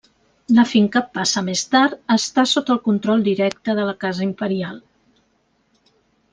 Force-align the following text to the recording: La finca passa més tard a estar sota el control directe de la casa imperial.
La 0.59 0.63
finca 0.69 1.01
passa 1.17 1.43
més 1.49 1.61
tard 1.75 1.93
a 2.15 2.17
estar 2.23 2.47
sota 2.53 2.75
el 2.77 2.81
control 2.89 3.23
directe 3.29 3.77
de 3.81 3.87
la 3.91 3.97
casa 4.07 4.27
imperial. 4.31 4.85